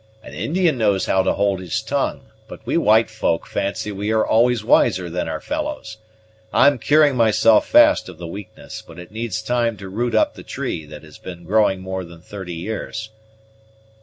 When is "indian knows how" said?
0.33-1.21